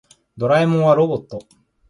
[0.35, 1.45] ドラえもんはロボット。